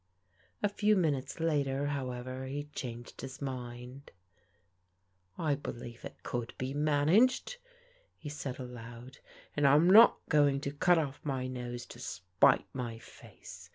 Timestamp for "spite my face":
11.99-13.69